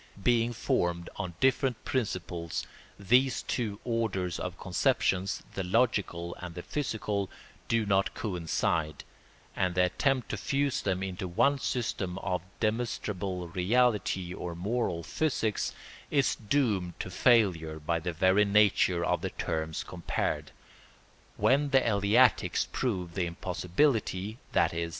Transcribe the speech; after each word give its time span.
Being 0.23 0.51
formed 0.51 1.11
on 1.17 1.35
different 1.39 1.85
principles 1.85 2.65
these 2.97 3.43
two 3.43 3.79
orders 3.85 4.39
of 4.39 4.57
conception—the 4.57 5.63
logical 5.63 6.33
and 6.39 6.55
the 6.55 6.63
physical—do 6.63 7.85
not 7.85 8.15
coincide, 8.15 9.03
and 9.55 9.75
the 9.75 9.85
attempt 9.85 10.29
to 10.29 10.37
fuse 10.37 10.81
them 10.81 11.03
into 11.03 11.27
one 11.27 11.59
system 11.59 12.17
of 12.17 12.41
demonstrable 12.59 13.47
reality 13.49 14.33
or 14.33 14.55
moral 14.55 15.03
physics 15.03 15.71
is 16.09 16.35
doomed 16.35 16.99
to 16.99 17.11
failure 17.11 17.79
by 17.79 17.99
the 17.99 18.11
very 18.11 18.43
nature 18.43 19.05
of 19.05 19.21
the 19.21 19.29
terms 19.29 19.83
compared. 19.83 20.49
When 21.37 21.69
the 21.69 21.81
Eleatics 21.87 22.65
proved 22.71 23.13
the 23.13 23.27
impossibility—_i.e. 23.27 24.89